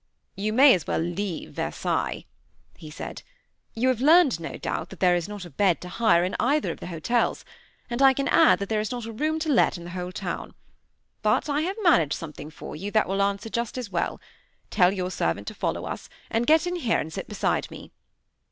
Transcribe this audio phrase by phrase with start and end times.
[0.35, 2.25] "You may as well leave Versailles,"
[2.75, 3.21] he said;
[3.75, 6.71] "you have learned, no doubt, that there is not a bed to hire in either
[6.71, 7.45] of the hotels;
[7.87, 10.11] and I can add that there is not a room to let in the whole
[10.11, 10.55] town.
[11.21, 14.19] But I have managed something for you that will answer just as well.
[14.71, 17.91] Tell your servant to follow us, and get in here and sit beside me."